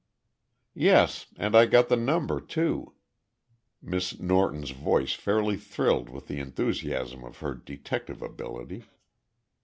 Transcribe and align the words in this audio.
"Yes, 0.73 1.27
and 1.37 1.55
I 1.55 1.67
got 1.67 1.87
the 1.87 1.95
number, 1.95 2.39
too," 2.41 2.95
Miss 3.83 4.19
Norton's 4.19 4.71
voice 4.71 5.13
fairly 5.13 5.57
thrilled 5.57 6.09
with 6.09 6.25
the 6.27 6.39
enthusiasm 6.39 7.23
of 7.23 7.37
her 7.37 7.53
detective 7.53 8.23
ability. 8.23 8.85